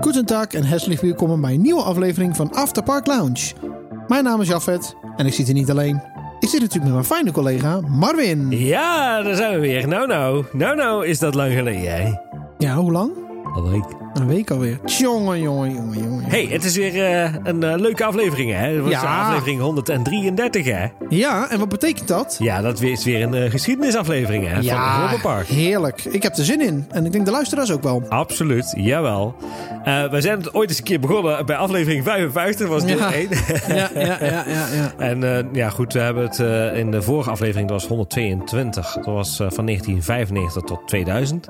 [0.00, 3.52] Goedendag en herzlich welkom bij een nieuwe aflevering van After Park Lounge.
[4.06, 6.15] Mijn naam is Jafet en ik zit hier niet alleen.
[6.46, 8.50] Ik zit natuurlijk met mijn fijne collega Marvin.
[8.50, 9.88] Ja, daar zijn we weer.
[9.88, 10.44] Nou, nou.
[10.52, 12.12] Nou, nou is dat lang geleden, hè?
[12.58, 13.10] Ja, hoe lang?
[13.70, 14.05] Week.
[14.16, 14.78] Een week alweer.
[14.84, 16.24] Jongen, jongen, jongen, jongen.
[16.24, 18.56] hey, het is weer eh, een eh, leuke aflevering, hè?
[18.74, 19.24] Het was Ja.
[19.26, 20.86] aflevering 133, hè?
[21.08, 22.36] Ja, en wat betekent dat?
[22.38, 24.54] Ja, dat is weer een eh, geschiedenisaflevering, hè?
[24.54, 25.46] Van Europa Park.
[25.46, 26.04] heerlijk.
[26.04, 26.84] Ik heb er zin in.
[26.90, 28.02] En ik denk de luisteraars ook wel.
[28.08, 29.34] Absoluut, jawel.
[29.84, 33.12] Eh we zijn het ooit eens een keer begonnen bij aflevering 55, was deel Ja.
[33.12, 33.28] 1.
[33.68, 34.44] Ja, ja, ja, ja.
[34.74, 34.92] ja.
[35.10, 38.92] En eh, ja, goed, we hebben het eh, in de vorige aflevering, dat was 122.
[38.94, 41.48] Dat was eh, van 1995 tot 2000.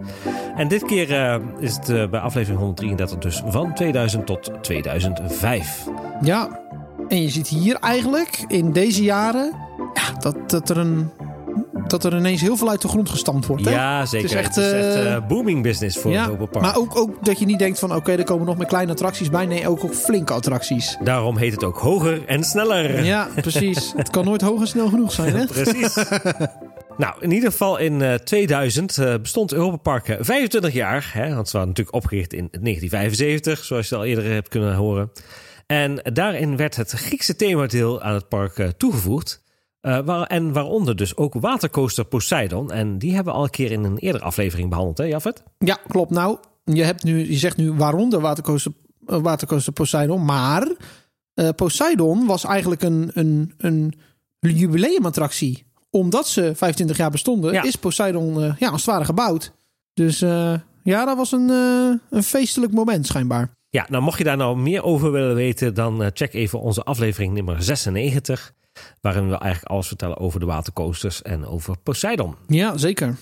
[0.56, 5.85] En dit keer eh, is het bij aflevering 133 dus van 2000 tot 2005.
[6.21, 6.61] Ja,
[7.09, 9.53] en je ziet hier eigenlijk in deze jaren
[9.95, 11.11] ja, dat, dat, er een,
[11.87, 13.65] dat er ineens heel veel uit de grond gestampt wordt.
[13.65, 13.71] Hè?
[13.71, 14.29] Ja, zeker.
[14.29, 16.65] Het is echt, Het is echt eh, eh, booming business voor ja, Europa Park.
[16.65, 19.31] maar ook, ook dat je niet denkt van oké, er komen nog meer kleine attracties
[19.31, 19.47] bij.
[19.47, 20.97] Nee, ook, ook flinke attracties.
[21.05, 23.05] Daarom heet het ook hoger en sneller.
[23.05, 23.93] Ja, precies.
[23.97, 25.47] Het kan nooit hoog en snel genoeg zijn, hè?
[25.47, 25.97] Precies.
[26.98, 31.11] nou, in ieder geval in eh, 2000 eh, bestond Europa Park eh, 25 jaar.
[31.12, 35.11] Hè, want ze waren natuurlijk opgericht in 1975, zoals je al eerder hebt kunnen horen.
[35.67, 39.44] En daarin werd het Griekse themadeel aan het park eh, toegevoegd.
[39.86, 42.72] Eh, waar, en waaronder dus ook watercoaster Poseidon.
[42.72, 45.42] En die hebben we al een keer in een eerdere aflevering behandeld, hè Jafet?
[45.58, 46.11] Ja, klopt.
[46.11, 48.72] Nou, je, hebt nu, je zegt nu waaronder watercoaster,
[49.06, 50.24] eh, watercoaster Poseidon.
[50.24, 50.69] Maar
[51.34, 53.94] eh, Poseidon was eigenlijk een, een, een
[54.41, 55.66] jubileumattractie.
[55.91, 57.62] Omdat ze 25 jaar bestonden, Ja.
[57.62, 59.53] is Poseidon eh, ja, als het ware gebouwd.
[59.95, 63.55] Dus eh, ja, dat was een, eh, een feestelijk moment schijnbaar.
[63.70, 67.33] Ja, nou mocht je daar nou meer over willen weten, dan check even onze aflevering
[67.35, 68.52] nummer 96.
[69.01, 72.35] Waarin we eigenlijk alles vertellen over de watercoasters en over Poseidon.
[72.47, 73.17] Ja, zeker.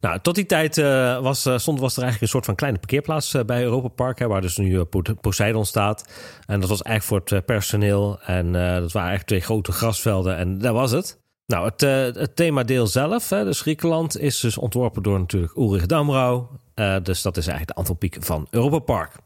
[0.00, 0.76] Nou, tot die tijd
[1.22, 4.18] was, stond, was er eigenlijk een soort van kleine parkeerplaats bij Europa Park.
[4.18, 6.04] Hè, waar dus nu Po- Poseidon staat.
[6.46, 8.18] En dat was eigenlijk voor het personeel.
[8.20, 10.36] En dat waren eigenlijk twee grote grasvelden.
[10.36, 11.20] En dat was het.
[11.46, 15.86] Nou, het, eh, het themadeel zelf, hè, dus Griekenland, is dus ontworpen door natuurlijk Ulrich
[15.86, 16.46] Damrau.
[16.74, 19.16] Eh, dus dat is eigenlijk de Antropiek van Europa Park.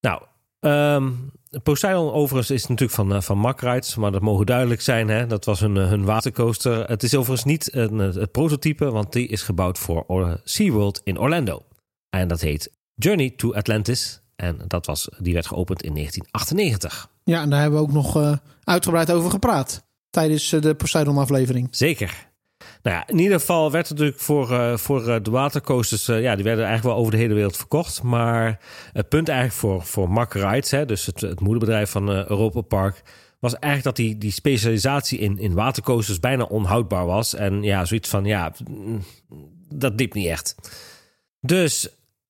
[0.00, 0.22] Nou,
[0.60, 1.10] ehm,
[1.62, 3.62] Poseidon overigens is natuurlijk van, eh, van Mack
[3.96, 5.08] maar dat mogen duidelijk zijn.
[5.08, 5.26] Hè?
[5.26, 6.84] Dat was hun, hun watercoaster.
[6.84, 11.18] Het is overigens niet een, het prototype, want die is gebouwd voor Or- SeaWorld in
[11.18, 11.62] Orlando.
[12.10, 14.20] En dat heet Journey to Atlantis.
[14.36, 17.08] En dat was, die werd geopend in 1998.
[17.24, 19.88] Ja, en daar hebben we ook nog uitgebreid over gepraat.
[20.10, 21.68] Tijdens eh, de Poseidon-aflevering.
[21.70, 22.28] Zeker.
[22.82, 26.34] Nou ja, in ieder geval werd het natuurlijk voor, eh, voor eh, de watercoasters, ja,
[26.34, 28.02] die werden eigenlijk wel over de hele wereld verkocht.
[28.02, 28.58] Maar
[28.92, 33.02] het punt eigenlijk voor, voor Mack Rides, hè, dus het, het moederbedrijf van Europa Park,
[33.40, 37.34] was eigenlijk dat die, die specialisatie in, in watercoasters bijna onhoudbaar was.
[37.34, 39.04] En ja, zoiets van, ja, mm,
[39.74, 40.56] dat liep niet echt.
[41.40, 41.88] Dus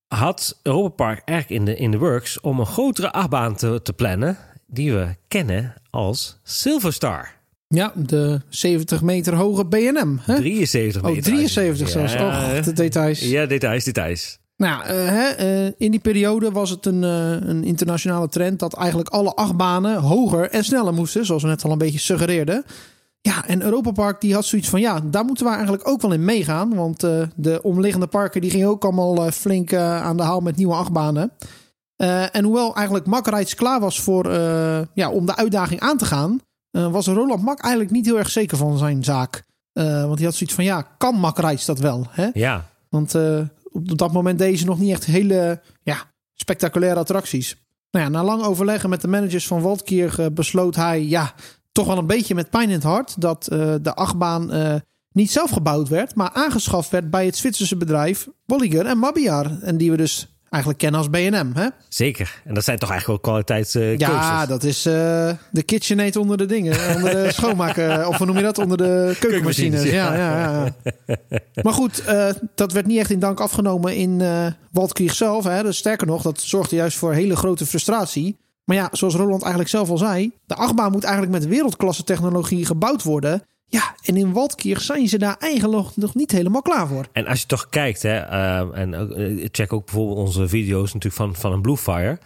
[0.08, 3.92] had Europa Park eigenlijk in de, in de works om een grotere achtbaan te, te
[3.92, 7.39] plannen, die we kennen als Silverstar.
[7.74, 10.18] Ja, de 70 meter hoge BNM.
[10.20, 10.36] Hè?
[10.36, 11.22] 73 Oh, meter.
[11.22, 12.12] 73 zelfs.
[12.12, 13.20] Ja, Oh, god, de details.
[13.20, 14.38] Ja, details, details.
[14.56, 18.74] Nou, eh, hè, eh, in die periode was het een, eh, een internationale trend dat
[18.74, 22.64] eigenlijk alle achtbanen hoger en sneller moesten, zoals we net al een beetje suggereerden.
[23.20, 26.12] Ja, en Europa Park die had zoiets van, ja, daar moeten we eigenlijk ook wel
[26.12, 26.74] in meegaan.
[26.74, 27.00] Want
[27.36, 31.32] de omliggende parken die gingen ook allemaal flink aan de haal met nieuwe achtbanen.
[32.32, 34.32] En hoewel eigenlijk Mack Rides klaar was voor,
[34.94, 38.30] ja, om de uitdaging aan te gaan, eh, was Roland Mak eigenlijk niet heel erg
[38.30, 39.44] zeker van zijn zaak.
[39.72, 42.06] Eh, want hij had zoiets van, ja, kan Rides dat wel?
[42.10, 42.28] Hè?
[42.32, 43.40] Ja, Want eh,
[43.72, 45.96] op dat moment deden ze nog niet echt hele ja,
[46.34, 47.56] spectaculaire attracties.
[47.90, 51.34] Nou ja, na lang overleggen met de managers van Waldkier besloot hij, ja,
[51.72, 53.44] toch wel een beetje met pijn in het hart, dat
[53.82, 54.50] de achtbaan
[55.12, 59.60] niet zelf gebouwd werd, maar aangeschaft werd bij het Zwitserse bedrijf Bolliger en Mabiar.
[59.60, 61.50] En die we dus eigenlijk kennen als B&M.
[61.54, 61.68] Hè?
[61.88, 62.42] zeker.
[62.44, 64.26] En dat zijn toch eigenlijk wel kwaliteitscoasters.
[64.26, 64.92] Ja, dat is eh,
[65.50, 66.94] de KitchenAid onder de dingen.
[66.94, 68.08] Onder de schoonmaken.
[68.08, 68.58] Of hoe noem je dat?
[68.58, 69.82] Onder de keukenmachines.
[69.82, 70.74] Ja, ja, ja.
[71.62, 75.44] Maar goed, eh, dat werd niet echt in dank afgenomen in eh Waldkirch zelf.
[75.44, 75.62] Hè.
[75.62, 78.38] Dus sterker nog, dat zorgde juist voor hele grote frustratie.
[78.64, 80.32] Maar ja, zoals Roland eigenlijk zelf al zei...
[80.46, 83.42] de achtbaan moet eigenlijk met wereldklasse technologie gebouwd worden.
[83.70, 87.06] Ja, en in Waldkirch zijn ze daar eigenlijk nog- niet helemaal klaar voor.
[87.12, 91.14] En als je toch kijkt, hè, eh, en eh, check ook bijvoorbeeld onze video's natuurlijk
[91.22, 92.18] van, van een Bluefire.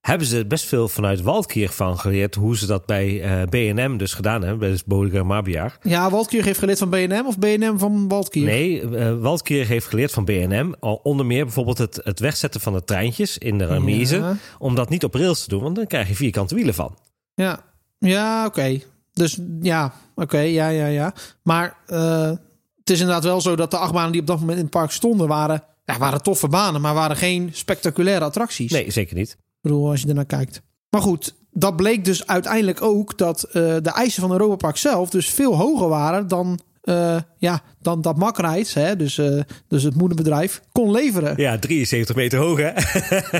[0.00, 2.34] hebben ze best veel vanuit Waldkirch van geleerd.
[2.34, 4.58] Hoe ze dat bij uh, BNM dus gedaan hebben.
[4.58, 5.78] Bij dus Mabiar.
[5.82, 8.44] Ja, Waldkirch heeft geleerd van BNM of BNM van Waldkirch?
[8.46, 10.74] Nee, uh, Waldkirch heeft geleerd van BNM.
[10.80, 14.16] Onder meer bijvoorbeeld het, het wegzetten van de treintjes in de remise.
[14.16, 14.36] Ja.
[14.58, 16.98] Om dat niet op rails te doen, want dan krijg je vierkante wielen van.
[17.34, 17.60] Ja,
[17.98, 18.80] ja oké.
[19.18, 21.12] Dus ja, oké, ja, ja, ja.
[21.42, 22.30] Maar uh,
[22.78, 24.90] het is inderdaad wel zo dat de achtbanen die op dat moment in het park
[24.90, 25.28] stonden...
[25.28, 28.72] waren, ja, waren toffe banen, maar waren geen spectaculaire attracties.
[28.72, 29.30] Nee, zeker niet.
[29.30, 30.62] Ik bedoel, als je ernaar kijkt.
[30.90, 35.10] Maar goed, dat bleek dus uiteindelijk ook dat uh, de eisen van Europa Park zelf
[35.10, 39.94] dus veel hoger waren dan, uh, ja, dan dat Makrijts, hè, dus, uh, dus het
[39.94, 41.34] moederbedrijf, kon leveren.
[41.36, 42.72] Ja, 73 meter hoog hè?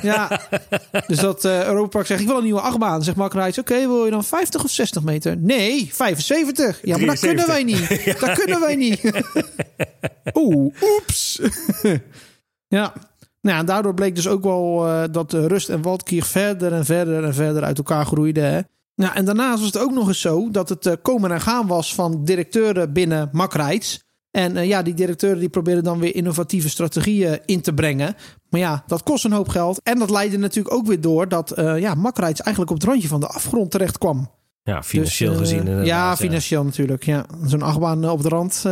[0.08, 0.40] ja,
[1.06, 3.02] dus dat Europa Park zegt, ik wil een nieuwe achtbaan.
[3.02, 5.36] Zegt Makrijts, oké, okay, wil je dan 50 of 60 meter?
[5.36, 6.80] Nee, 75.
[6.82, 7.18] Ja, maar 73.
[7.18, 8.04] dat kunnen wij niet.
[8.04, 8.26] ja.
[8.26, 9.22] Dat kunnen wij niet.
[10.42, 11.40] Oeh, oeps.
[12.78, 12.92] ja,
[13.40, 17.24] nou ja, daardoor bleek dus ook wel uh, dat Rust en Waldkirch verder en verder
[17.24, 18.44] en verder uit elkaar groeiden.
[18.52, 18.60] Hè?
[18.98, 21.66] Nou, en daarnaast was het ook nog eens zo dat het uh, komen en gaan
[21.66, 24.06] was van directeuren binnen Makrijts.
[24.30, 28.14] En uh, ja, die directeuren die probeerden dan weer innovatieve strategieën in te brengen.
[28.50, 29.80] Maar ja, dat kost een hoop geld.
[29.82, 33.20] En dat leidde natuurlijk ook weer door dat ja, Makrijts eigenlijk op het randje van
[33.20, 34.30] de afgrond terecht kwam.
[34.62, 35.84] Ja, financieel dus, gezien.
[35.84, 36.66] Ja, financieel ja.
[36.66, 37.04] natuurlijk.
[37.04, 37.26] Ja.
[37.44, 38.62] Zo'n achtbaan op de rand,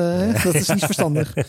[0.42, 1.34] dat is niet verstandig.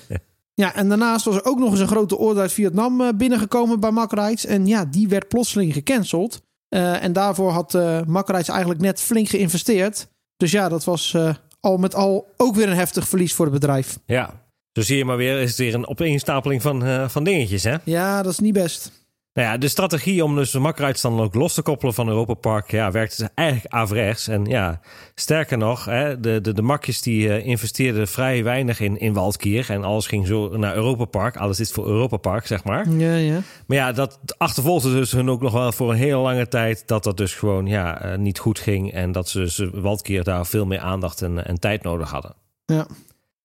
[0.59, 3.79] Ja, en daarnaast was er ook nog eens een grote orde uit Vietnam uh, binnengekomen
[3.79, 4.45] bij Makrijts.
[4.45, 6.41] En ja, die werd plotseling gecanceld.
[6.69, 10.07] Uh, en daarvoor had uh, Makrijts eigenlijk net flink geïnvesteerd.
[10.37, 11.17] Dus ja, dat was
[11.59, 13.97] al met al ook weer een heftig verlies voor het bedrijf.
[14.05, 14.43] Ja,
[14.73, 17.75] zo zie je maar weer, is het weer een opeenstapeling van, van dingetjes, hè?
[17.83, 18.91] Ja, dat is niet best.
[19.37, 22.33] Nou ja, de strategie om dus de makkerijs dan ook los te koppelen van Europa
[22.33, 24.27] Park, ja, werkte dus eigenlijk averechts.
[24.27, 24.79] En ja,
[25.15, 29.69] sterker nog, hè, de, de, de makjes die uh, investeerden vrij weinig in, in Waldkier.
[29.69, 31.37] En alles ging zo naar Europa Park.
[31.37, 32.89] Alles is voor Europa Park, zeg maar.
[32.89, 33.39] Ja, ja.
[33.67, 37.03] Maar ja, dat achtervolgde dus hun ook nog wel voor een hele lange tijd dat
[37.03, 38.93] dat dus gewoon ja, uh, niet goed ging.
[38.93, 42.35] En dat ze dus Waldkier daar veel meer aandacht en, en tijd nodig hadden.
[42.65, 42.87] Ja.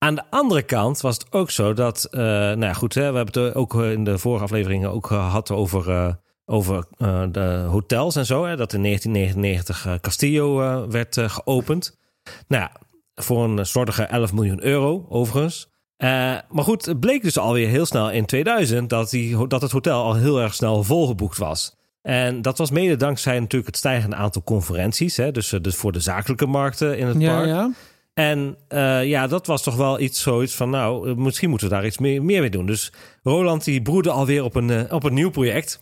[0.03, 3.17] Aan de andere kant was het ook zo dat, uh, nou ja, goed, hè, we
[3.17, 6.13] hebben het ook in de vorige afleveringen ook gehad over, uh,
[6.45, 8.45] over uh, de hotels en zo.
[8.45, 10.57] Hè, dat in 1999 Castillo
[10.89, 11.99] werd geopend.
[12.49, 12.73] Nou ja,
[13.15, 15.69] voor een slordige 11 miljoen euro overigens.
[16.49, 20.03] maar goed, het bleek dus alweer heel snel in 2000 dat, die, dat het hotel
[20.03, 21.77] al heel erg snel volgeboekt was.
[22.01, 25.17] En dat was mede dankzij natuurlijk het stijgende aantal conferenties.
[25.17, 27.47] Hè, dus, dus voor de zakelijke markten in het ja, park.
[27.47, 27.71] Ja.
[28.15, 31.87] En uh, ja, dat was toch wel iets zoiets van, nou, misschien moeten we daar
[31.87, 32.67] iets meer, meer mee doen.
[32.67, 32.93] Dus
[33.23, 35.81] Roland die broedde alweer op een, uh, op een nieuw project.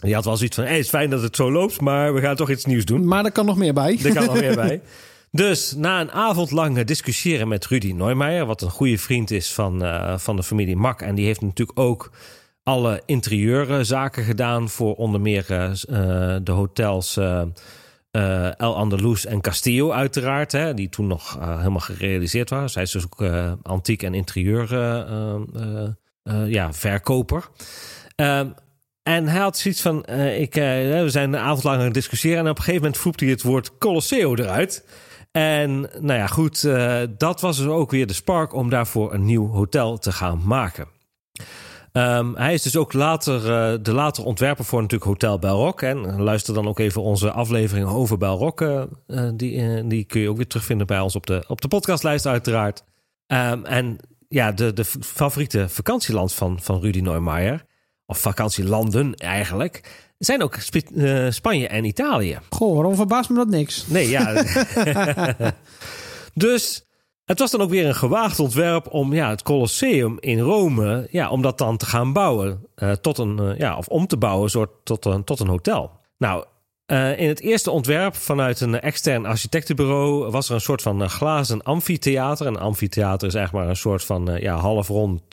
[0.00, 2.20] Die had wel zoiets van, hey, het is fijn dat het zo loopt, maar we
[2.20, 3.04] gaan toch iets nieuws doen.
[3.06, 3.98] Maar er kan nog meer bij.
[4.04, 4.80] Er kan nog meer bij.
[5.30, 9.84] Dus na een avond lang discussiëren met Rudy Neumeijer, wat een goede vriend is van,
[9.84, 11.00] uh, van de familie Mak.
[11.02, 12.10] En die heeft natuurlijk ook
[12.62, 15.44] alle interieurzaken gedaan voor onder meer
[16.42, 17.18] de hotels...
[18.12, 22.70] Uh, El Andalus en Castillo uiteraard, hè, die toen nog uh, helemaal gerealiseerd waren.
[22.70, 24.74] Zij is dus ook uh, antiek en interieur
[26.46, 27.48] ja, verkoper.
[28.14, 28.48] Ehm,
[29.02, 32.38] en hij had zoiets van, ik, we zijn een avond lang aan het discussiëren...
[32.38, 34.84] en op een gegeven moment voept hij het woord Colosseo eruit...
[35.32, 36.62] En nou ja, goed,
[37.18, 40.88] dat was dus ook weer de spark om daarvoor een nieuw hotel te gaan maken.
[41.92, 45.82] Um, hij is dus ook later uh, de later ontwerper voor natuurlijk Hotel Belrock.
[45.82, 48.60] En luister dan ook even onze aflevering over Belrock.
[48.60, 48.82] Uh,
[49.34, 52.84] die, die kun je ook weer terugvinden bij ons op de, op de podcastlijst uiteraard.
[53.26, 53.98] Um, en
[54.28, 57.64] ja, de, de favoriete vakantieland van, van Rudy Neumeijer,
[58.06, 60.76] of vakantielanden eigenlijk, zijn ook Sp
[61.28, 62.38] Spanje en Italië.
[62.50, 63.86] Goh, waarom verbaast me dat niks?
[63.86, 64.44] Nee, ja.
[66.34, 66.87] dus
[67.28, 71.30] het was dan ook weer een gewaagd ontwerp om ja, het Colosseum in Rome, ja,
[71.30, 72.66] om dat dan te gaan bouwen.
[72.76, 75.90] Uh, tot een, uh, ja, of om te bouwen soort, tot, een, tot een hotel.
[76.18, 76.44] Nou,
[76.86, 81.62] uh, in het eerste ontwerp vanuit een extern architectenbureau was er een soort van glazen
[81.62, 82.46] amfitheater.
[82.46, 85.30] Een amfitheater is eigenlijk maar een soort van ja, halfrond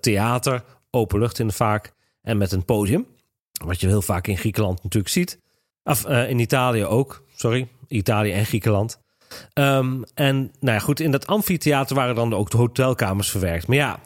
[0.00, 3.06] theater, open lucht in de vaak, en met een podium.
[3.64, 5.40] Wat je heel vaak in Griekenland natuurlijk ziet.
[5.84, 9.00] Of in Italië ook, sorry, Italië en Griekenland.
[9.54, 13.66] Um, en nou ja, goed, in dat amfitheater waren dan ook de hotelkamers verwerkt.
[13.66, 14.00] Maar ja,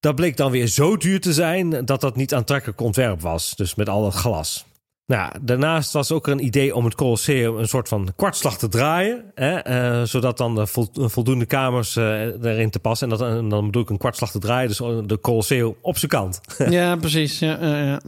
[0.00, 3.56] dat bleek dan weer zo duur te zijn dat dat niet aantrekkelijk ontwerp was.
[3.56, 4.64] Dus met al dat glas.
[5.06, 9.32] Nou, daarnaast was ook een idee om het Colosseum een soort van kwartslag te draaien.
[9.34, 9.68] Hè,
[10.00, 10.66] uh, zodat dan de
[11.08, 13.10] voldoende kamers uh, erin te passen.
[13.10, 16.10] En, dat, en dan bedoel ik een kwartslag te draaien, dus de Colosseum op zijn
[16.10, 16.40] kant.
[16.68, 17.38] ja, precies.
[17.38, 18.00] Ja, ja.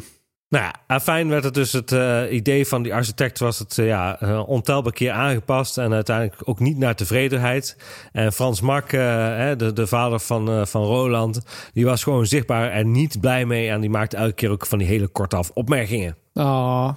[0.49, 3.87] Nou ja, fijn werd het dus het uh, idee van die architect was het uh,
[3.87, 7.76] ja, uh, ontelbaar keer aangepast en uiteindelijk ook niet naar tevredenheid.
[8.12, 11.41] En Frans Mak, de, de vader van, van Roland,
[11.73, 14.79] die was gewoon zichtbaar er niet blij mee en die maakte elke keer ook van
[14.79, 16.17] die hele kortaf opmerkingen.
[16.35, 16.88] Oh.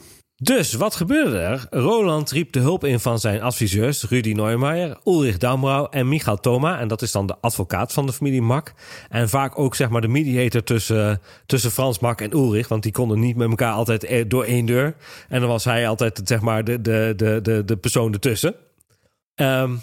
[0.41, 1.67] Dus wat gebeurde er?
[1.69, 6.79] Roland riep de hulp in van zijn adviseurs Rudy Neumeier, Ulrich Damrau en Michael Thoma.
[6.79, 8.73] En dat is dan de advocaat van de familie Mak.
[9.09, 12.67] En vaak ook zeg maar de mediator tussen, tussen Frans Mak en Ulrich.
[12.67, 14.95] Want die konden niet met elkaar altijd e- door één deur.
[15.29, 18.55] En dan was hij altijd zeg maar de, de, de, de, de persoon ertussen.
[19.35, 19.75] Ehm,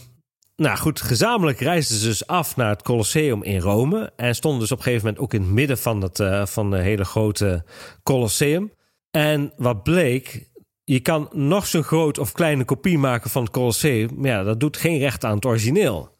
[0.56, 4.12] nou goed, gezamenlijk reisden ze dus af naar het Colosseum in Rome.
[4.16, 6.70] En stonden dus op een gegeven moment ook in het midden van, het, uh, van
[6.70, 7.64] de hele grote
[8.02, 8.70] Colosseum.
[9.16, 10.48] En wat bleek,
[10.84, 14.10] je kan nog zo'n groot of kleine kopie maken van het Colosseum.
[14.16, 16.16] Maar ja, dat doet geen recht aan het origineel.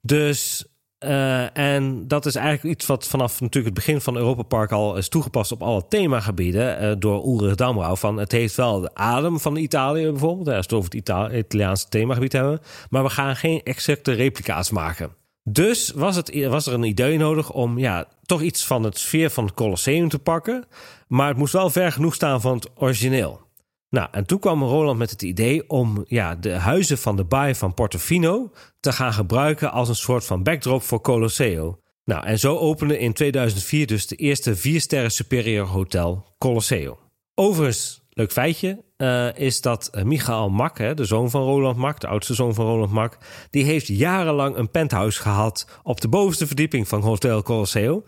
[0.00, 0.64] Dus,
[1.04, 4.96] uh, en dat is eigenlijk iets wat vanaf natuurlijk het begin van Europa Park al
[4.96, 6.82] is toegepast op alle themagebieden.
[6.82, 7.98] Uh, door Ulrich Damrau.
[7.98, 10.48] Van het heeft wel de adem van Italië bijvoorbeeld.
[10.48, 12.60] Als we het over het Ita Italiaanse themagebied hebben.
[12.90, 15.23] Maar we gaan geen exacte replica's maken.
[15.50, 19.30] Dus was, het, was er een idee nodig om ja, toch iets van het sfeer
[19.30, 20.64] van het Colosseum te pakken.
[21.08, 23.40] Maar het moest wel ver genoeg staan van het origineel.
[23.88, 27.54] Nou, en toen kwam Roland met het idee om ja, de huizen van de baai
[27.54, 31.78] van Portofino te gaan gebruiken als een soort van backdrop voor Colosseo.
[32.04, 36.98] Nou, en zo opende in 2004 dus de eerste viersterren superieur hotel Colosseo.
[37.34, 42.00] Overigens, leuk feitje, uh, is dat uh, Michael Mak, hè, de zoon van Roland Mak,
[42.00, 43.18] de oudste zoon van Roland Mak,
[43.50, 48.04] die heeft jarenlang een penthouse gehad op de bovenste verdieping van Hotel Colosseo.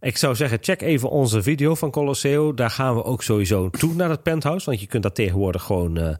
[0.00, 2.54] Ik zou zeggen, check even onze video van Colosseo.
[2.54, 5.98] Daar gaan we ook sowieso toe naar het penthouse, want je kunt dat tegenwoordig gewoon
[5.98, 6.14] uh,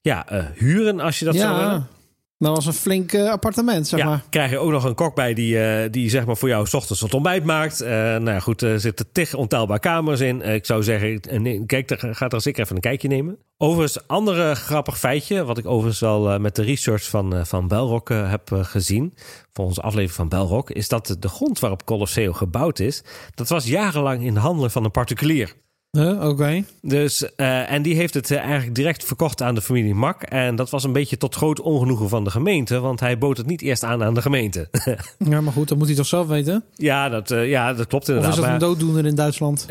[0.00, 1.40] ja, huren als je dat ja.
[1.40, 1.95] zou willen.
[2.38, 4.24] Dat was een flink uh, appartement, zeg ja, maar.
[4.30, 6.74] krijg je ook nog een kok bij die, uh, die zeg maar voor jou 's
[6.74, 7.82] ochtends het ontbijt maakt.
[7.82, 10.42] Uh, nou ja, goed, er zitten tig ontelbaar kamers in.
[10.42, 11.20] ik zou zeggen,
[11.66, 13.38] kijk, daar, ga er zeker even een kijkje nemen.
[13.58, 18.50] Overigens, andere grappig feitje, wat ik overigens al met de research van, van Belrock heb
[18.52, 19.14] gezien,
[19.52, 23.02] voor onze aflevering van Belrock, is dat de grond waarop Colosseo gebouwd is,
[23.34, 25.54] dat was jarenlang in de handen van een particulier.
[25.96, 26.26] Uh, Oké.
[26.26, 26.64] Okay.
[26.82, 30.22] Dus, uh, en die heeft het uh, eigenlijk direct verkocht aan de familie Mak.
[30.22, 33.46] En dat was een beetje tot groot ongenoegen van de gemeente, want hij bood het
[33.46, 34.68] niet eerst aan aan de gemeente.
[35.30, 36.64] ja, maar goed, dat moet hij toch zelf weten?
[36.74, 38.32] Ja, dat, ja, dat klopt inderdaad.
[38.32, 39.66] Of is dat een dooddoener in Duitsland?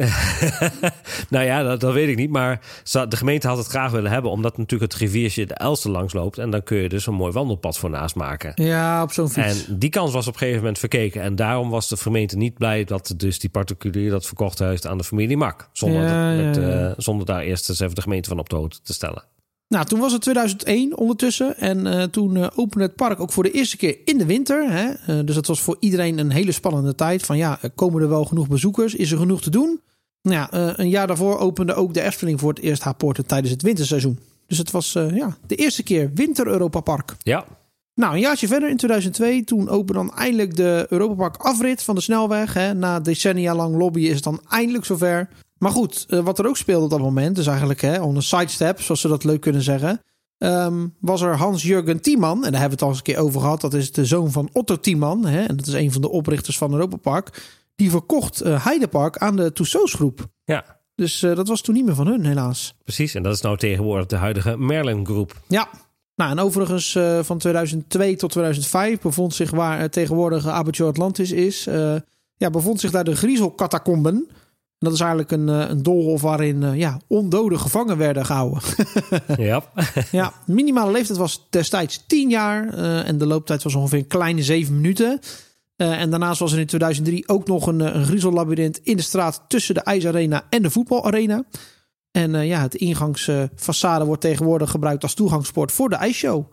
[1.30, 2.30] nou ja, dat, dat, weet ik niet.
[2.30, 2.60] Maar
[3.10, 6.38] de gemeente had het graag willen hebben, omdat natuurlijk het riviertje de Elster langs loopt.
[6.38, 8.52] En dan kun je dus een mooi wandelpad voor naast maken.
[8.56, 9.68] Ja, op zo'n fiets.
[9.68, 11.22] En die kans was op een gegeven moment verkeken.
[11.22, 14.98] En daarom was de gemeente niet blij dat dus die particulier dat verkocht heeft aan
[14.98, 15.70] de familie Mak.
[15.72, 16.15] Zonder Ja.
[16.16, 19.24] Ja, uh, zonder daar eerst eens even de gemeente van op de hoogte te stellen.
[19.68, 21.58] Nou, toen was het 2001 ondertussen.
[21.58, 24.72] En uh, toen uh, opende het park ook voor de eerste keer in de winter.
[24.72, 25.24] Hè?
[25.24, 27.24] Dus dat was voor iedereen een hele spannende tijd.
[27.24, 28.96] Van ja, komen er wel genoeg bezoekers?
[28.96, 29.82] Is er genoeg te doen?
[30.22, 33.52] Nou ja, een jaar daarvoor opende ook de Efteling voor het eerst haar poorten tijdens
[33.52, 34.20] het winterseizoen.
[34.48, 37.16] Dus het was ja, de eerste keer winter Europa Park.
[37.20, 37.46] Ja.
[37.96, 41.96] Nou, een jaartje verder in 2002, toen opende dan eindelijk de Europa Park afrit van
[41.96, 42.54] de snelweg.
[42.54, 42.74] Hè?
[42.74, 45.30] Na decennia lang lobby is het dan eindelijk zover.
[45.58, 48.22] Maar goed, uh, wat er ook speelde op dat moment, dus eigenlijk hè, on een
[48.22, 50.02] sidestep, zoals ze dat leuk kunnen zeggen,
[50.38, 52.46] um, was er Hans-Jurgen Tiemann.
[52.46, 53.62] En daar hebben we het al eens een keer over gehad.
[53.62, 55.26] Dat is de zoon van Otto Tiemann.
[55.26, 57.44] Hè, en dat is een van de oprichters van Europa Park.
[57.76, 60.28] Die verkocht uh, Heidepark aan de Tussauds groep.
[60.44, 60.80] Ja.
[60.96, 62.76] Dus uh, dat was toen niet meer van hun, helaas.
[62.84, 65.42] Precies, en dat is nou tegenwoordig de huidige Merlin groep.
[65.48, 65.70] Ja.
[66.16, 71.32] Nou, en overigens uh, van 2002 tot 2005 bevond zich waar het tegenwoordige Aperture Atlantis
[71.32, 71.64] is.
[72.38, 74.28] Ja, bevond zich daar de Griezel-catacomben.
[74.86, 78.62] Dat is eigenlijk een, een doolhof waarin uh, ja, ondoden gevangen werden gehouden.
[79.38, 79.64] ja.
[80.12, 82.74] ja, minimale leeftijd was destijds 10 jaar.
[82.74, 85.20] Uh, en de looptijd was ongeveer een kleine 7 minuten.
[85.78, 89.74] Uh, en daarnaast was er in 2003 ook nog een, een in de straat tussen
[89.74, 91.44] de ijsarena en de voetbalarena.
[92.12, 96.46] En ja, het ingangsfaçade wordt tegenwoordig gebruikt als toegangspoort voor de ijsshow.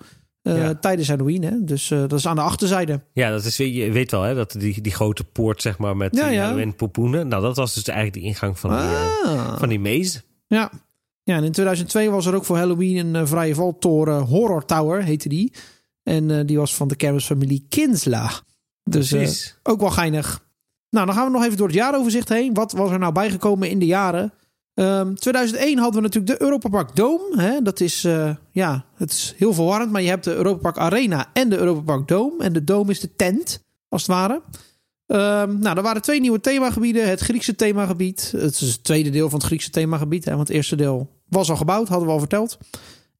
[0.42, 0.74] Uh, ja.
[0.74, 1.64] Tijdens Halloween, hè?
[1.64, 3.00] dus uh, dat is aan de achterzijde.
[3.12, 6.16] Ja, dat is, je weet wel, hè, dat die, die grote poort, zeg maar, met
[6.16, 6.32] ja.
[6.32, 7.28] Halloween popoenen.
[7.28, 9.34] Nou, dat was dus eigenlijk de ingang van die, ah.
[9.34, 10.22] uh, van die maze.
[10.46, 10.70] Ja.
[11.22, 15.28] ja, en in 2002 was er ook voor Halloween een vrije valtoren, Horror Tower heette
[15.28, 15.52] die.
[16.02, 18.30] En die was van de kermisfamilie Kinsla.
[18.84, 20.44] Dus ook wel geinig.
[20.90, 22.54] Nou, dan gaan we nog even door het jaaroverzicht heen.
[22.54, 24.32] Wat was er nou bijgekomen in de jaren?
[24.74, 27.42] Um, 2001 hadden we natuurlijk de Europa Park Dome.
[27.42, 27.62] Hè?
[27.62, 29.92] Dat is, uh, ja, het is heel verwarrend.
[29.92, 32.44] Maar je hebt de Europa Park Arena en de Europa Park Dome.
[32.44, 34.42] En de Dome is de tent, als het ware.
[35.06, 37.08] Um, nou, er waren twee nieuwe themagebieden.
[37.08, 38.32] Het Griekse themagebied.
[38.36, 40.24] Het is het tweede deel van het Griekse themagebied.
[40.24, 42.58] Want het eerste deel was al gebouwd, hadden we al verteld.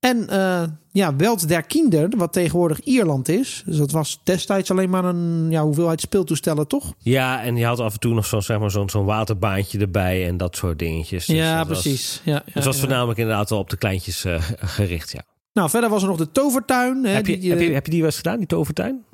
[0.02, 3.62] En uh, ja, Welt der Kinder, wat tegenwoordig Ierland is.
[3.66, 6.94] Dus dat was destijds alleen maar een ja, hoeveelheid speeltoestellen, toch?
[6.98, 10.26] Ja, en je had af en toe nog zo'n zeg maar, zo'n zo'n waterbaantje erbij
[10.26, 11.26] en dat soort dingetjes.
[11.26, 12.06] Dus ja, precies.
[12.14, 12.80] Was, ja, ja, het was ja.
[12.80, 15.22] voornamelijk inderdaad wel op de kleintjes uh, gericht, ja.
[15.52, 17.04] Nou, verder was er nog de tovertuin.
[17.04, 19.04] Hè, heb, je, die, heb, je, heb je die wel eens gedaan, die tovertuin?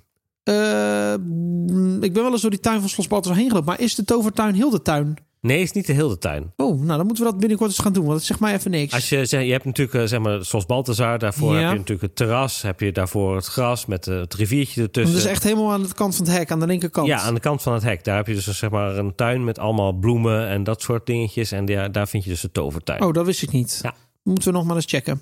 [0.45, 1.13] Uh,
[2.01, 3.69] ik ben wel eens door die tuin van Slot Balthasar heen gelopen.
[3.69, 5.17] Maar is de tovertuin heel de tuin?
[5.41, 6.53] Nee, is niet de hele tuin.
[6.57, 8.71] Oh, nou dan moeten we dat binnenkort eens gaan doen, want dat zegt mij even
[8.71, 8.93] niks.
[8.95, 11.61] Als je, zeg- je hebt natuurlijk, eh, zeg maar, zoals Balthazar, daarvoor Ja.
[11.61, 15.15] heb je natuurlijk het terras, heb je daarvoor het gras met eh, het riviertje ertussen.
[15.15, 17.07] dat is echt helemaal aan de kant van het hek, aan de linkerkant.
[17.07, 18.05] Ja, aan de kant van het hek.
[18.05, 21.07] Daar heb je dus een, zeg maar een tuin met allemaal bloemen en dat soort
[21.07, 21.53] dingetjes.
[21.53, 23.03] En daar, daar vind je dus de tovertuin.
[23.03, 23.79] Oh, dat wist ik niet.
[23.83, 23.95] Ja.
[24.23, 25.21] Moeten we nog maar eens checken.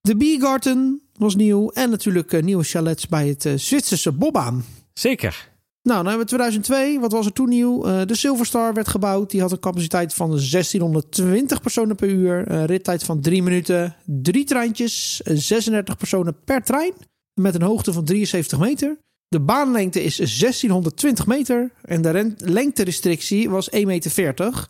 [0.00, 1.70] De Biergarten was nieuw.
[1.70, 4.64] En natuurlijk eh, nieuwe chalets bij het Zwitserse Bobbaan.
[4.92, 5.48] Zeker.
[5.88, 7.00] Nou, dan hebben we 2002.
[7.00, 7.84] Wat was er toen nieuw?
[7.84, 9.30] Eh, de Silverstar werd gebouwd.
[9.30, 12.50] Die had een capaciteit van 1620 personen per uur.
[12.50, 13.96] Een rittijd van 3 minuten.
[14.04, 15.22] Drie treintjes.
[15.22, 16.92] eh, 36 personen per trein.
[17.34, 18.98] Met een hoogte van 73 meter.
[19.28, 21.70] De baanlengte is 1620 meter.
[21.82, 24.68] En de lengterestrictie was 1,40 meter.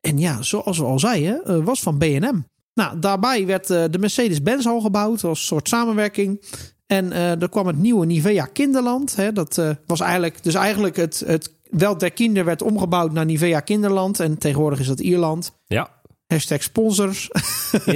[0.00, 2.42] En ja, zoals we al zeiden, eh, was van B&M.
[2.74, 6.42] Nou, daarbij werd eh, de Mercedes-Benz al gebouwd als soort samenwerking.
[6.90, 9.16] En eh, er kwam het nieuwe Nivea Kinderland.
[9.16, 13.24] Hè, dat eh, was eigenlijk, dus eigenlijk het, het Welt der Kinder werd omgebouwd naar
[13.24, 14.20] Nivea Kinderland.
[14.20, 15.52] En tegenwoordig is dat Ierland.
[15.66, 15.88] Ja,
[16.26, 17.28] Hashtag sponsors.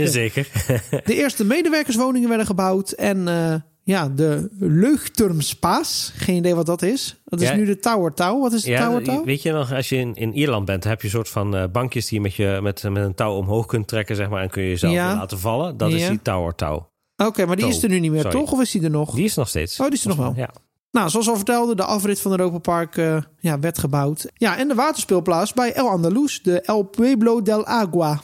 [0.05, 0.49] zeker.
[1.05, 2.91] De eerste medewerkerswoningen werden gebouwd.
[2.91, 6.13] En eh, ja, de Leugturmspaas.
[6.17, 7.21] Geen idee wat dat is.
[7.25, 7.55] Dat is Ja.
[7.55, 8.41] nu de Tower Touw.
[8.41, 9.25] Wat is de ja, Tower Touw?
[9.25, 12.07] weet je nog, als je in, in Ierland bent, heb je een soort van bankjes
[12.07, 14.63] die je met, je met, met een touw omhoog kunt trekken, zeg maar, en kun
[14.63, 15.15] je jezelf Ja.
[15.15, 15.77] laten vallen.
[15.77, 16.93] Dat is die tower touw.
[17.26, 18.38] Oké, maar die is er nu niet meer, Sorry.
[18.38, 18.52] toch?
[18.52, 19.14] Of is die er nog?
[19.14, 19.81] Die is er nog steeds.
[19.81, 20.33] Oh, die is er nog wel.
[20.37, 20.50] Ja.
[20.90, 24.26] Nou, zoals al vertelde, de afrit van Europa Park eh, ja, werd gebouwd.
[24.35, 28.21] Ja, en de waterspeelplaats bij El Andalus, de El Pueblo del Agua.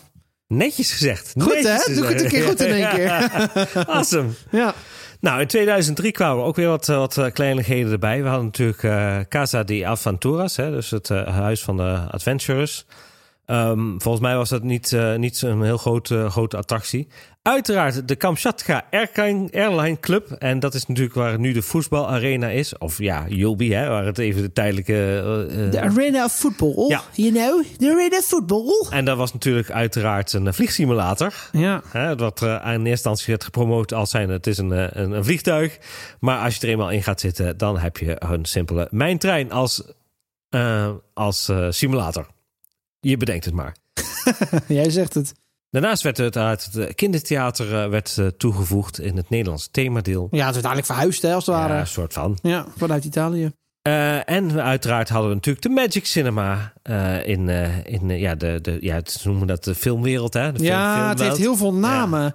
[0.46, 1.32] Netjes gezegd.
[1.38, 1.94] Goed, Netjes hè?
[1.94, 3.30] Doe ik het een keer goed in één keer.
[3.86, 4.28] awesome.
[4.50, 4.74] Ja,
[5.20, 8.22] Nou, in 2003 kwamen ook weer wat, eh, wat eh, kleinigheden erbij.
[8.22, 12.86] We hadden natuurlijk Casa de Aventuras, hè, dus het huis van de adventurers.
[13.50, 17.08] Ehm, volgens mij was dat niet, eh, niet zo'n heel grote, grote attractie.
[17.42, 20.30] Uiteraard de Kamchatka Airline, Club.
[20.30, 22.78] En dat is natuurlijk waar nu de voetbalarena is.
[22.78, 24.92] Of ja, Julbi, hè, waar het even de tijdelijke...
[24.92, 26.88] eh, eh, de Arena of Football.
[26.88, 27.02] Ja.
[27.12, 28.86] You know, the Arena of Football.
[28.90, 31.32] en dat was natuurlijk uiteraard een eh, vliegsimulator.
[31.52, 31.82] Ja.
[31.86, 35.10] Hè, wat uh, in eerste instantie werd gepromoot als zijn het is een, eh, een,
[35.10, 35.78] een vliegtuig.
[36.20, 39.82] Maar als je er eenmaal in gaat zitten, dan heb je een simpele mijntrein als,
[41.14, 42.26] als simulator.
[43.00, 43.76] Je bedenkt het maar.
[44.68, 45.32] Jij zegt het.
[45.70, 50.28] Daarnaast werd het uit het kindertheater uh, werd, toegevoegd in het Nederlands themadeel.
[50.30, 51.72] Ja, het is uiteindelijk verhuisd, hè, als het ware.
[51.72, 52.38] Ja, een soort van.
[52.42, 53.52] Ja, vanuit Italië.
[53.88, 58.58] Uh, en uiteraard hadden we natuurlijk de Magic Cinema uh, in, uh, in ja, de,
[58.62, 60.34] de, ja, ze noemen dat de filmwereld.
[60.34, 60.52] Hè?
[60.52, 62.20] De ja, het heeft heel veel namen.
[62.20, 62.34] Ja.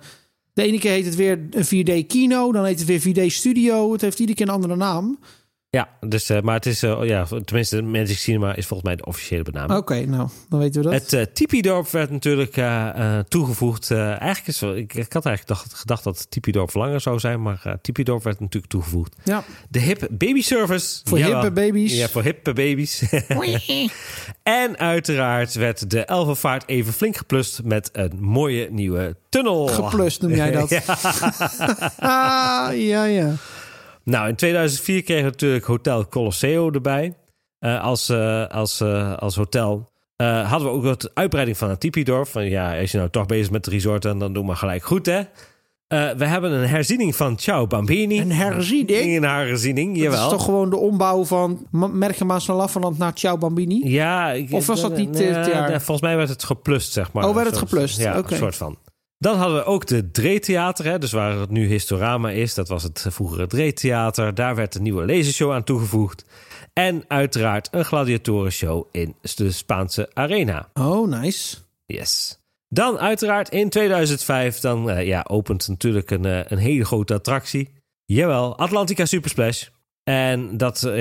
[0.54, 3.92] De ene keer heet het weer een 4D kino, dan heet het weer 4D studio.
[3.92, 5.20] Het heeft iedere keer een andere naam.
[5.76, 9.06] Ja, dus, uh, maar het is, uh, ja, tenminste, Magic Cinema is volgens mij de
[9.06, 9.80] officiële benaming.
[9.80, 11.02] Oké, okay, nou, dan weten we dat.
[11.02, 13.92] Het uh, Tipi-dorp werd natuurlijk uh, toegevoegd.
[13.92, 18.24] eigenlijk is ik, ik had eigenlijk dacht, gedacht dat Tipi-dorp langer zou zijn, maar Tipi-dorp
[18.24, 19.16] werd natuurlijk toegevoegd.
[19.24, 19.44] Ja.
[19.70, 21.02] De Hip Baby Service.
[21.04, 21.94] Voor hippe baby's.
[21.94, 23.04] Ja, voor hippe baby's.
[24.44, 29.68] en uiteraard werd de Elvenvaart even flink geplust met een mooie nieuwe tunnel.
[29.68, 30.70] Geplust noem jij dat.
[30.80, 30.82] ja.
[32.00, 33.34] ah, ja, ja.
[34.06, 37.16] Nou, in 2004 kregen we natuurlijk Hotel Colosseo erbij.
[37.60, 39.90] Uh, als, uh, als, uh, als hotel.
[40.18, 42.28] hadden we ook wat uitbreiding van het Tipi-dorp.
[42.28, 44.84] Van ja, als je nou toch bezig bent met de resort, dan doe maar gelijk
[44.84, 45.22] goed, hè.
[46.18, 48.20] we hebben een herziening van Ciao Bambini.
[48.20, 49.16] Een herziening?
[49.16, 50.12] Een herziening, jawel.
[50.12, 53.90] Dat is toch gewoon de ombouw van Merkemaas naar Lafferland naar Ciao Bambini?
[53.90, 54.32] Ja.
[54.32, 55.70] Ik, of was dat niet jaar?
[55.70, 57.28] Volgens mij werd het geplust, zeg maar.
[57.28, 58.00] Oh, werd het geplust?
[58.00, 58.32] Ja, okay.
[58.32, 58.78] een soort van.
[59.18, 62.54] Dan hadden we ook de Dreetheater, hè, dus waar het nu Historama is.
[62.54, 64.36] Dat was het vroegere Dreetheater.
[64.36, 66.26] Daar werd een nieuwe lasershow aan toegevoegd.
[66.74, 70.70] En uiteraard een gladiatorenshow in de Spaanse Arena.
[70.74, 71.58] Oh, nice.
[71.86, 72.40] Yes.
[72.70, 77.70] Dan uiteraard in 2005, dan uh, ja, opent natuurlijk een, uh, een hele grote attractie.
[78.06, 79.68] Jawel, Atlantica Supersplash.
[80.04, 80.92] En dat, uh,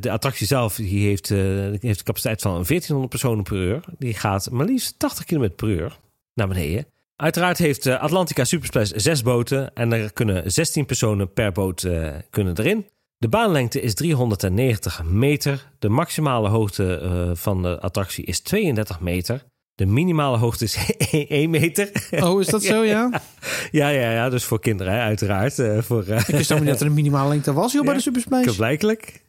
[0.00, 3.84] de attractie zelf die heeft, heeft een capaciteit van 1400 personen per uur.
[3.98, 5.98] Die gaat maar liefst 80 km per uur
[6.34, 6.86] naar beneden.
[7.20, 12.58] Uiteraard heeft Atlantica Supersplash zes boten en er kunnen 16 personen per boot uh, kunnen
[12.58, 12.86] erin.
[13.18, 15.70] De baanlengte is 390 meter.
[15.78, 19.44] De maximale hoogte uh, van de attractie is 32 meter.
[19.74, 20.94] De minimale hoogte is
[21.28, 21.90] 1 meter.
[22.10, 23.22] Oh, is dat zo, ja?
[23.70, 24.28] ja, ja, ja.
[24.28, 25.58] Dus voor kinderen, hè, uiteraard.
[25.58, 28.02] Uh, voor, Ik wist niet dat er een minimale lengte was, joh, ja, bij de
[28.08, 28.56] Supersplash.
[28.56, 29.22] Blijkelijk.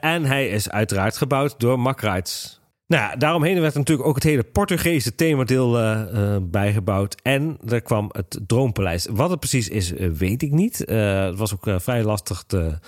[0.00, 2.57] en hij is uiteraard gebouwd door Mack Rides.
[2.88, 7.14] Nou ja, daaromheen werd natuurlijk ook het hele Portugese themadeel uh, uh, bijgebouwd.
[7.22, 9.06] En er kwam het Droompaleis.
[9.10, 10.78] Wat het precies is, uh, weet ik niet.
[10.78, 12.78] het was ook vrij lastig te,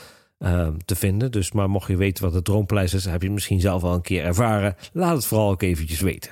[0.84, 1.30] te vinden.
[1.32, 3.94] Dus maar mocht je weten wat het Droompaleis is, heb je het misschien zelf al
[3.94, 4.74] een keer ervaren.
[4.92, 6.30] Laat het vooral ook eventjes weten.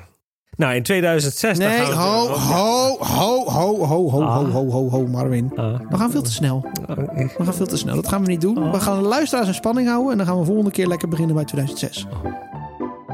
[0.56, 1.58] Nou, in 2006...
[1.58, 4.36] Nee, ho, ho, ho, ho, ho, ho, Ah.
[4.36, 5.52] ho, ho, ho, ho, Marvin.
[5.56, 5.80] Ah.
[5.88, 6.66] We gaan veel te snel.
[6.86, 7.94] We gaan veel te snel.
[7.94, 8.70] Dat gaan we niet doen.
[8.70, 10.10] We gaan de luisteraars in spanning houden.
[10.12, 12.06] En dan gaan we volgende keer lekker beginnen bij 2006.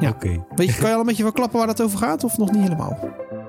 [0.00, 0.08] Ja.
[0.08, 0.44] Oké.
[0.54, 2.62] Weet je, kan je al een beetje verklappen waar het over gaat of nog niet
[2.62, 2.98] helemaal?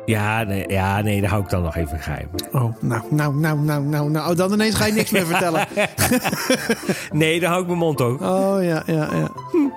[0.05, 2.29] Ja, nee, ja, nee, daar hou ik dan nog even geheim.
[2.51, 4.31] Oh, nou, nou, nou, nou, nou, nou.
[4.31, 5.67] Oh, dan ineens ga je niks meer vertellen.
[7.11, 8.21] Nee, daar hou ik mijn mond ook.
[8.21, 9.29] Oh, ja, ja, ja.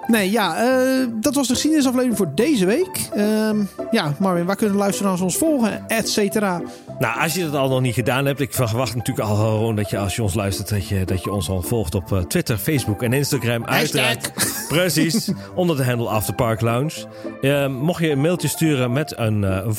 [0.07, 3.09] Nee, ja, eh, dat was de geschiedenisaflevering voor deze week.
[3.15, 3.57] Ehm,
[3.91, 5.89] ja, Marvin, waar kunnen luisteraars ons volgen?
[5.89, 6.61] Et cetera.
[6.99, 9.91] Nou, als je dat al nog niet gedaan hebt, ik verwacht natuurlijk al gewoon dat
[9.91, 12.57] je als je ons luistert, dat je, dat je ons al volgt op eh, Twitter,
[12.57, 13.65] Facebook en Instagram.
[13.65, 14.33] Uiteraard.
[14.69, 17.07] Precies, onder de handle Afterpark Lounge.
[17.41, 19.75] Eh, mocht je een mailtje sturen met een, eh, een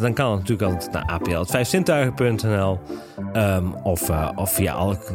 [0.00, 2.78] dan kan het natuurlijk altijd naar apl.vijfzintuigen.nl
[3.32, 5.12] Ehm of, eh, of via elk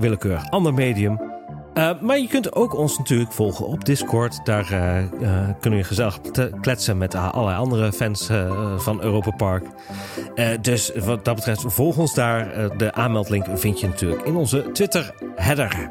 [0.00, 1.20] willekeurig ander medium.
[1.74, 4.40] Uh, maar je kunt ook ons natuurlijk volgen op Discord.
[4.44, 4.72] Daar
[5.20, 6.20] uh, kunnen we gezellig
[6.60, 8.30] kletsen met allerlei andere fans
[8.76, 9.64] van Europa Park.
[10.60, 12.76] dus wat dat betreft, volg ons daar.
[12.76, 15.90] de aanmeldlink vind je natuurlijk in onze Twitter-header.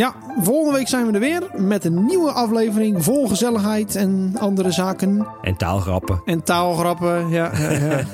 [0.00, 4.70] Ja, volgende week zijn we er weer met een nieuwe aflevering vol gezelligheid en andere
[4.70, 5.26] zaken.
[5.42, 6.22] En taalgrappen.
[6.24, 7.50] En taalgrappen, ja.
[7.58, 8.04] ja, ja.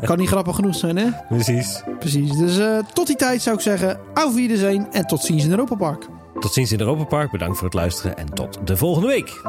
[0.06, 1.08] kan niet grappig genoeg zijn, hè?
[1.28, 1.82] Precies.
[1.98, 2.36] Precies.
[2.36, 2.58] Dus
[2.92, 6.06] tot die tijd zou ik zeggen, auf Wiedersehen en tot ziens in Europa Park.
[6.40, 7.30] Tot ziens in Europa Park.
[7.30, 9.40] Bedankt voor het luisteren en tot de volgende week.